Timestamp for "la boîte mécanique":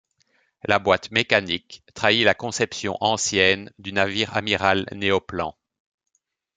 0.67-1.83